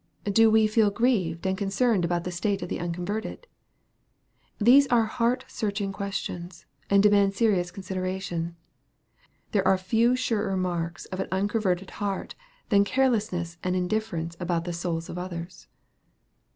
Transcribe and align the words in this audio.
157 0.25 0.33
Do 0.47 0.51
we 0.51 0.65
feel 0.65 0.89
grieved 0.89 1.45
and 1.45 1.55
concerned 1.55 2.03
about 2.03 2.23
the 2.23 2.31
state 2.31 2.63
of 2.63 2.69
the 2.69 2.79
unconverted? 2.79 3.45
These 4.57 4.87
are 4.87 5.05
heart 5.05 5.45
searching 5.47 5.91
questions, 5.93 6.65
and 6.89 7.03
demand 7.03 7.35
serious 7.35 7.69
consideration. 7.69 8.55
There 9.51 9.67
are 9.67 9.77
few 9.77 10.15
surer 10.15 10.57
marks 10.57 11.05
of 11.05 11.19
an 11.19 11.27
unconverted 11.31 11.91
heart, 12.01 12.33
than 12.69 12.83
carelessness 12.83 13.59
and 13.63 13.75
indifference 13.75 14.35
about 14.39 14.63
the 14.65 14.73
souls 14.73 15.07
of 15.07 15.19
others. 15.19 15.67